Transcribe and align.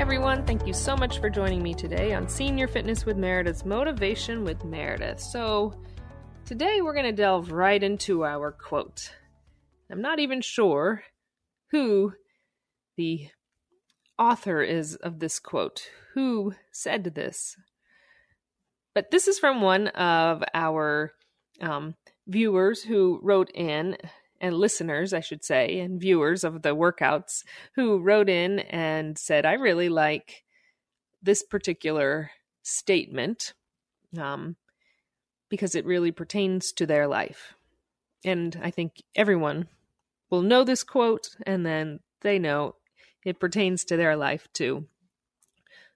everyone. 0.00 0.46
Thank 0.46 0.66
you 0.66 0.72
so 0.72 0.96
much 0.96 1.18
for 1.18 1.28
joining 1.28 1.62
me 1.62 1.74
today 1.74 2.14
on 2.14 2.26
Senior 2.26 2.66
Fitness 2.66 3.04
with 3.04 3.18
Meredith's 3.18 3.66
Motivation 3.66 4.44
with 4.44 4.64
Meredith. 4.64 5.20
So, 5.20 5.74
today 6.46 6.80
we're 6.80 6.94
going 6.94 7.04
to 7.04 7.12
delve 7.12 7.52
right 7.52 7.82
into 7.82 8.24
our 8.24 8.50
quote. 8.50 9.12
I'm 9.90 10.00
not 10.00 10.18
even 10.18 10.40
sure 10.40 11.02
who 11.70 12.14
the 12.96 13.28
author 14.18 14.62
is 14.62 14.94
of 14.94 15.18
this 15.18 15.38
quote, 15.38 15.90
who 16.14 16.54
said 16.72 17.04
this. 17.04 17.58
But 18.94 19.10
this 19.10 19.28
is 19.28 19.38
from 19.38 19.60
one 19.60 19.88
of 19.88 20.42
our 20.54 21.12
um, 21.60 21.94
viewers 22.26 22.82
who 22.82 23.20
wrote 23.22 23.50
in 23.54 23.98
and 24.40 24.54
listeners, 24.54 25.12
I 25.12 25.20
should 25.20 25.44
say, 25.44 25.80
and 25.80 26.00
viewers 26.00 26.44
of 26.44 26.62
the 26.62 26.74
workouts 26.74 27.44
who 27.74 27.98
wrote 27.98 28.28
in 28.28 28.60
and 28.60 29.18
said, 29.18 29.44
I 29.44 29.54
really 29.54 29.88
like 29.88 30.44
this 31.22 31.42
particular 31.42 32.30
statement 32.62 33.52
um, 34.18 34.56
because 35.48 35.74
it 35.74 35.84
really 35.84 36.10
pertains 36.10 36.72
to 36.72 36.86
their 36.86 37.06
life. 37.06 37.54
And 38.24 38.58
I 38.62 38.70
think 38.70 39.02
everyone 39.14 39.68
will 40.30 40.42
know 40.42 40.64
this 40.64 40.84
quote, 40.84 41.36
and 41.46 41.64
then 41.66 42.00
they 42.20 42.38
know 42.38 42.76
it 43.24 43.40
pertains 43.40 43.84
to 43.84 43.96
their 43.96 44.16
life 44.16 44.48
too. 44.52 44.86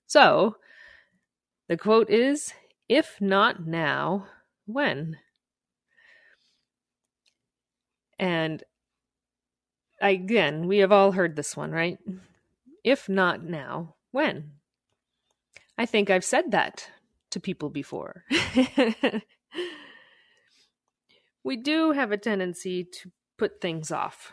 So, 0.07 0.57
the 1.69 1.77
quote 1.77 2.11
is 2.11 2.53
If 2.89 3.21
not 3.21 3.67
now, 3.67 4.27
when? 4.67 5.19
And 8.25 8.65
again, 10.01 10.67
we 10.67 10.79
have 10.79 10.91
all 10.91 11.13
heard 11.13 11.37
this 11.37 11.55
one, 11.55 11.73
right? 11.73 11.99
If 12.83 13.07
not 13.07 13.45
now, 13.45 13.97
when? 14.13 14.53
I 15.77 15.85
think 15.85 16.09
I've 16.09 16.25
said 16.25 16.53
that 16.53 16.89
to 17.33 17.39
people 17.39 17.69
before. 17.69 18.25
we 21.45 21.59
do 21.59 21.93
have 21.93 22.13
a 22.13 22.17
tendency 22.17 22.85
to 22.85 23.13
put 23.37 23.61
things 23.61 23.91
off 23.91 24.33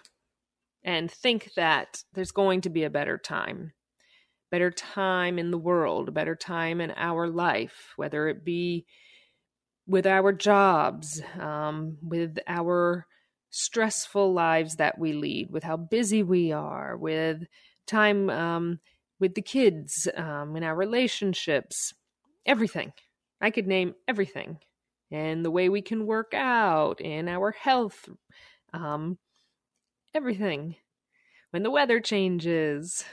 and 0.86 1.12
think 1.12 1.52
that 1.58 2.02
there's 2.14 2.32
going 2.32 2.62
to 2.62 2.70
be 2.70 2.86
a 2.86 2.90
better 2.90 3.18
time. 3.18 3.74
Better 4.52 4.72
time 4.72 5.38
in 5.38 5.52
the 5.52 5.58
world, 5.58 6.08
a 6.08 6.14
better 6.14 6.38
time 6.38 6.80
in 6.80 6.94
our 6.96 7.28
life, 7.28 7.92
whether 7.98 8.30
it 8.30 8.46
be 8.46 8.86
with 9.86 10.08
our 10.08 10.32
jobs, 10.32 11.22
um, 11.38 11.98
with 12.02 12.38
our 12.48 13.06
stressful 13.52 14.34
lives 14.34 14.78
that 14.78 14.98
we 14.98 15.14
lead, 15.14 15.52
with 15.52 15.64
how 15.64 15.78
busy 15.78 16.24
we 16.24 16.52
are, 16.52 16.98
with 16.98 17.44
time 17.86 18.30
um, 18.30 18.80
with 19.20 19.36
the 19.36 19.42
kids, 19.42 20.08
um, 20.16 20.56
in 20.56 20.64
our 20.64 20.76
relationships, 20.76 21.94
everything. 22.46 22.92
I 23.40 23.52
could 23.52 23.68
name 23.68 23.94
everything. 24.08 24.58
And 25.12 25.46
the 25.46 25.52
way 25.52 25.70
we 25.70 25.82
can 25.82 26.08
work 26.08 26.34
out, 26.34 27.00
in 27.02 27.28
our 27.28 27.52
health, 27.52 28.10
um, 28.74 29.18
everything. 30.16 30.76
When 31.52 31.64
the 31.64 31.72
weather 31.72 32.00
changes. 32.00 33.04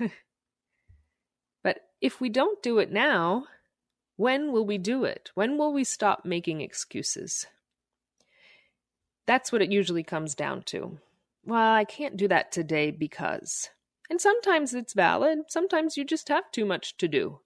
but 1.62 1.80
if 2.00 2.20
we 2.20 2.28
don't 2.28 2.62
do 2.62 2.78
it 2.78 2.90
now, 2.92 3.46
when 4.16 4.52
will 4.52 4.64
we 4.64 4.78
do 4.78 5.04
it? 5.04 5.30
When 5.34 5.58
will 5.58 5.72
we 5.72 5.84
stop 5.84 6.24
making 6.24 6.60
excuses? 6.60 7.46
That's 9.28 9.52
what 9.52 9.60
it 9.60 9.70
usually 9.70 10.02
comes 10.02 10.34
down 10.34 10.62
to. 10.68 11.00
Well, 11.44 11.74
I 11.74 11.84
can't 11.84 12.16
do 12.16 12.28
that 12.28 12.50
today 12.50 12.90
because. 12.90 13.68
And 14.08 14.22
sometimes 14.22 14.72
it's 14.72 14.94
valid, 14.94 15.40
sometimes 15.48 15.98
you 15.98 16.04
just 16.06 16.30
have 16.30 16.50
too 16.50 16.64
much 16.64 16.96
to 16.96 17.06
do. 17.06 17.40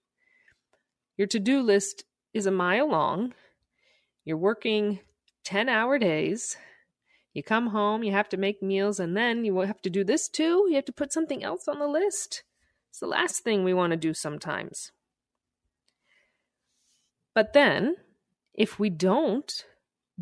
Your 1.17 1.27
to 1.27 1.41
do 1.41 1.59
list 1.61 2.05
is 2.33 2.45
a 2.45 2.51
mile 2.51 2.89
long. 2.89 3.33
You're 4.23 4.37
working 4.37 5.01
10 5.43 5.67
hour 5.67 5.99
days. 5.99 6.55
You 7.33 7.43
come 7.43 7.67
home, 7.67 8.01
you 8.01 8.13
have 8.13 8.29
to 8.29 8.37
make 8.37 8.63
meals, 8.63 8.97
and 8.97 9.17
then 9.17 9.43
you 9.43 9.53
will 9.53 9.67
have 9.67 9.81
to 9.81 9.89
do 9.89 10.05
this 10.05 10.29
too. 10.29 10.65
You 10.69 10.75
have 10.75 10.85
to 10.85 10.93
put 10.93 11.11
something 11.11 11.43
else 11.43 11.67
on 11.67 11.79
the 11.79 11.87
list. 11.87 12.43
It's 12.91 12.99
the 12.99 13.07
last 13.07 13.43
thing 13.43 13.65
we 13.65 13.73
want 13.73 13.91
to 13.91 13.97
do 13.97 14.13
sometimes. 14.13 14.93
But 17.33 17.51
then, 17.51 17.97
if 18.53 18.79
we 18.79 18.89
don't 18.89 19.65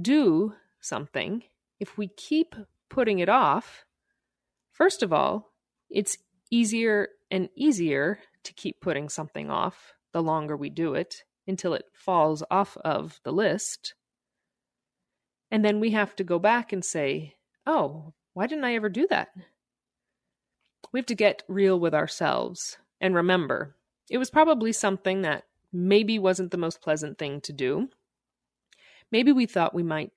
do 0.01 0.55
something, 0.81 1.43
if 1.79 1.97
we 1.97 2.07
keep 2.07 2.55
putting 2.89 3.19
it 3.19 3.29
off, 3.29 3.85
first 4.71 5.03
of 5.03 5.13
all, 5.13 5.53
it's 5.89 6.17
easier 6.49 7.09
and 7.29 7.49
easier 7.55 8.19
to 8.43 8.53
keep 8.53 8.81
putting 8.81 9.09
something 9.09 9.49
off 9.49 9.93
the 10.13 10.21
longer 10.21 10.57
we 10.57 10.69
do 10.69 10.93
it 10.93 11.23
until 11.47 11.73
it 11.73 11.85
falls 11.93 12.43
off 12.51 12.77
of 12.83 13.19
the 13.23 13.31
list. 13.31 13.93
And 15.49 15.65
then 15.65 15.79
we 15.79 15.91
have 15.91 16.15
to 16.17 16.23
go 16.23 16.39
back 16.39 16.71
and 16.71 16.83
say, 16.83 17.35
oh, 17.65 18.13
why 18.33 18.47
didn't 18.47 18.63
I 18.63 18.75
ever 18.75 18.89
do 18.89 19.07
that? 19.09 19.29
We 20.93 20.99
have 20.99 21.07
to 21.07 21.15
get 21.15 21.43
real 21.47 21.79
with 21.79 21.93
ourselves 21.93 22.77
and 22.99 23.15
remember 23.15 23.75
it 24.09 24.17
was 24.17 24.29
probably 24.29 24.73
something 24.73 25.21
that 25.21 25.45
maybe 25.71 26.19
wasn't 26.19 26.51
the 26.51 26.57
most 26.57 26.81
pleasant 26.81 27.17
thing 27.17 27.39
to 27.41 27.53
do. 27.53 27.87
Maybe 29.09 29.31
we 29.31 29.45
thought 29.45 29.73
we 29.73 29.83
might 29.83 30.11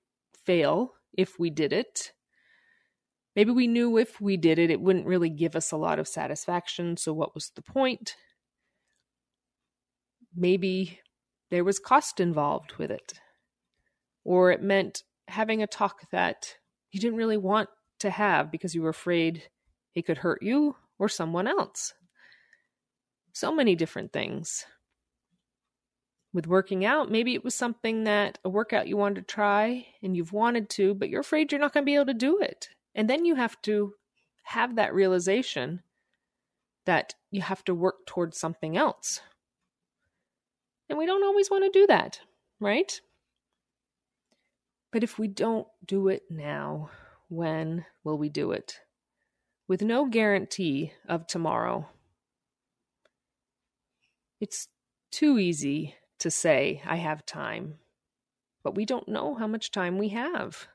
fail 0.44 0.94
if 1.16 1.38
we 1.38 1.50
did 1.50 1.72
it. 1.72 2.12
Maybe 3.36 3.50
we 3.50 3.66
knew 3.66 3.98
if 3.98 4.20
we 4.20 4.36
did 4.36 4.58
it, 4.58 4.70
it 4.70 4.80
wouldn't 4.80 5.06
really 5.06 5.30
give 5.30 5.56
us 5.56 5.72
a 5.72 5.76
lot 5.76 5.98
of 5.98 6.06
satisfaction. 6.06 6.96
So, 6.96 7.12
what 7.12 7.34
was 7.34 7.50
the 7.50 7.62
point? 7.62 8.14
Maybe 10.36 11.00
there 11.50 11.64
was 11.64 11.78
cost 11.78 12.20
involved 12.20 12.74
with 12.78 12.90
it. 12.90 13.14
Or 14.24 14.50
it 14.50 14.62
meant 14.62 15.02
having 15.28 15.62
a 15.62 15.66
talk 15.66 16.10
that 16.10 16.54
you 16.90 17.00
didn't 17.00 17.18
really 17.18 17.36
want 17.36 17.68
to 18.00 18.10
have 18.10 18.50
because 18.50 18.74
you 18.74 18.82
were 18.82 18.88
afraid 18.90 19.44
it 19.94 20.06
could 20.06 20.18
hurt 20.18 20.42
you 20.42 20.76
or 20.98 21.08
someone 21.08 21.46
else. 21.46 21.92
So 23.32 23.54
many 23.54 23.74
different 23.74 24.12
things 24.12 24.64
with 26.34 26.48
working 26.48 26.84
out, 26.84 27.12
maybe 27.12 27.32
it 27.34 27.44
was 27.44 27.54
something 27.54 28.04
that 28.04 28.40
a 28.44 28.48
workout 28.48 28.88
you 28.88 28.96
wanted 28.96 29.26
to 29.26 29.34
try 29.34 29.86
and 30.02 30.16
you've 30.16 30.32
wanted 30.32 30.68
to, 30.68 30.92
but 30.92 31.08
you're 31.08 31.20
afraid 31.20 31.52
you're 31.52 31.60
not 31.60 31.72
going 31.72 31.84
to 31.84 31.86
be 31.86 31.94
able 31.94 32.06
to 32.06 32.12
do 32.12 32.40
it. 32.40 32.68
And 32.92 33.08
then 33.08 33.24
you 33.24 33.36
have 33.36 33.62
to 33.62 33.94
have 34.42 34.74
that 34.74 34.92
realization 34.92 35.82
that 36.86 37.14
you 37.30 37.40
have 37.40 37.64
to 37.64 37.74
work 37.74 38.04
towards 38.04 38.36
something 38.36 38.76
else. 38.76 39.20
And 40.88 40.98
we 40.98 41.06
don't 41.06 41.24
always 41.24 41.50
want 41.50 41.72
to 41.72 41.78
do 41.78 41.86
that, 41.86 42.20
right? 42.58 43.00
But 44.92 45.04
if 45.04 45.18
we 45.18 45.28
don't 45.28 45.68
do 45.86 46.08
it 46.08 46.24
now, 46.28 46.90
when 47.28 47.86
will 48.02 48.18
we 48.18 48.28
do 48.28 48.50
it? 48.50 48.80
With 49.68 49.82
no 49.82 50.06
guarantee 50.06 50.92
of 51.08 51.28
tomorrow. 51.28 51.88
It's 54.40 54.68
too 55.12 55.38
easy 55.38 55.94
to 56.18 56.30
say, 56.30 56.82
I 56.86 56.96
have 56.96 57.26
time. 57.26 57.74
But 58.62 58.74
we 58.74 58.84
don't 58.84 59.08
know 59.08 59.34
how 59.34 59.46
much 59.46 59.70
time 59.70 59.98
we 59.98 60.08
have. 60.10 60.66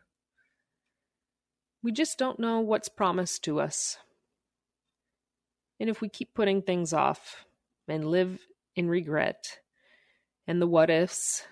We 1.82 1.92
just 1.92 2.18
don't 2.18 2.40
know 2.40 2.60
what's 2.60 2.90
promised 2.90 3.44
to 3.46 3.60
us. 3.60 3.98
And 5.80 5.90
if 5.90 6.02
we 6.02 6.10
keep 6.10 6.34
putting 6.34 6.62
things 6.62 6.94
off 6.94 7.46
and 7.88 8.06
live 8.06 8.40
in 8.76 8.90
regret 8.90 9.60
and 10.46 10.62
the 10.62 10.68
what 10.68 10.90
ifs, 10.90 11.44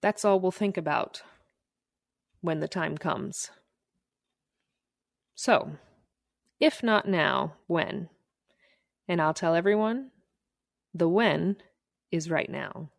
that's 0.00 0.24
all 0.24 0.38
we'll 0.38 0.52
think 0.52 0.76
about 0.76 1.22
when 2.40 2.60
the 2.60 2.68
time 2.68 2.96
comes. 2.96 3.50
So, 5.34 5.72
if 6.60 6.82
not 6.82 7.08
now, 7.08 7.54
when? 7.66 8.08
And 9.08 9.20
I'll 9.20 9.34
tell 9.34 9.54
everyone 9.54 10.10
the 10.94 11.08
when 11.08 11.56
is 12.10 12.30
right 12.30 12.50
now. 12.50 12.90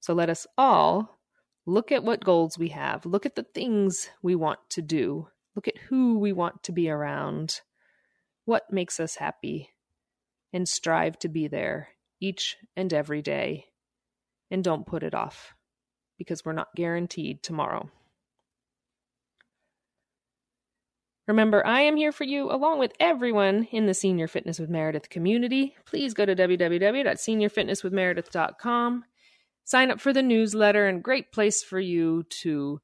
So 0.00 0.14
let 0.14 0.30
us 0.30 0.46
all 0.58 1.18
look 1.66 1.92
at 1.92 2.04
what 2.04 2.24
goals 2.24 2.58
we 2.58 2.68
have, 2.68 3.06
look 3.06 3.24
at 3.24 3.36
the 3.36 3.46
things 3.54 4.10
we 4.22 4.34
want 4.34 4.58
to 4.70 4.82
do, 4.82 5.28
look 5.54 5.68
at 5.68 5.78
who 5.78 6.18
we 6.18 6.32
want 6.32 6.62
to 6.64 6.72
be 6.72 6.90
around, 6.90 7.60
what 8.44 8.72
makes 8.72 8.98
us 8.98 9.16
happy, 9.16 9.70
and 10.52 10.68
strive 10.68 11.18
to 11.20 11.28
be 11.28 11.46
there 11.48 11.90
each 12.20 12.56
and 12.76 12.92
every 12.92 13.22
day. 13.22 13.66
And 14.50 14.62
don't 14.62 14.86
put 14.86 15.02
it 15.02 15.14
off 15.14 15.54
because 16.18 16.44
we're 16.44 16.52
not 16.52 16.74
guaranteed 16.76 17.42
tomorrow. 17.42 17.90
Remember, 21.28 21.64
I 21.66 21.82
am 21.82 21.96
here 21.96 22.10
for 22.10 22.24
you 22.24 22.50
along 22.50 22.80
with 22.80 22.90
everyone 22.98 23.68
in 23.70 23.86
the 23.86 23.94
Senior 23.94 24.26
Fitness 24.26 24.58
with 24.58 24.68
Meredith 24.68 25.08
community. 25.08 25.76
Please 25.86 26.14
go 26.14 26.26
to 26.26 26.34
www.seniorfitnesswithmeredith.com. 26.34 29.04
Sign 29.64 29.92
up 29.92 30.00
for 30.00 30.12
the 30.12 30.22
newsletter 30.22 30.88
and 30.88 31.04
great 31.04 31.30
place 31.30 31.62
for 31.62 31.78
you 31.78 32.24
to 32.40 32.80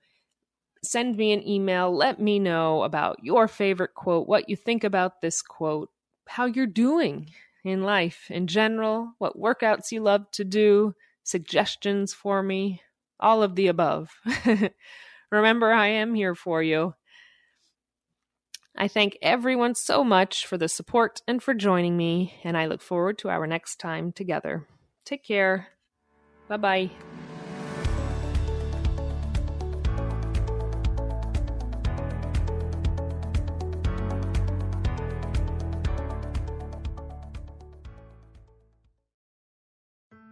send 0.85 1.17
me 1.17 1.33
an 1.33 1.45
email. 1.47 1.93
Let 1.95 2.21
me 2.21 2.39
know 2.39 2.85
about 2.85 3.25
your 3.25 3.49
favorite 3.49 3.95
quote, 3.95 4.29
what 4.29 4.49
you 4.49 4.55
think 4.55 4.85
about 4.85 5.21
this 5.21 5.43
quote. 5.43 5.91
how 6.29 6.45
you're 6.45 6.67
doing 6.67 7.31
in 7.65 7.83
life 7.83 8.31
in 8.31 8.47
general, 8.47 9.13
what 9.19 9.39
workouts 9.39 9.91
you 9.91 10.01
love 10.01 10.31
to 10.33 10.45
do, 10.45 10.95
suggestions 11.25 12.13
for 12.13 12.43
me, 12.43 12.83
all 13.19 13.43
of 13.43 13.57
the 13.57 13.67
above. 13.67 14.11
Remember, 15.31 15.73
I 15.73 15.89
am 15.89 16.15
here 16.15 16.35
for 16.35 16.63
you. 16.63 16.95
I 18.81 18.87
thank 18.87 19.19
everyone 19.21 19.75
so 19.75 20.05
much 20.05 20.47
for 20.47 20.57
the 20.57 20.69
support 20.69 21.21
and 21.27 21.43
for 21.43 21.53
joining 21.53 21.97
me, 21.97 22.35
and 22.45 22.57
I 22.57 22.67
look 22.67 22.81
forward 22.81 23.19
to 23.19 23.29
our 23.29 23.45
next 23.45 23.81
time 23.81 24.13
together. 24.13 24.69
Take 25.05 25.25
care. 25.25 25.69
Bye 26.49 26.57
bye. 26.59 26.91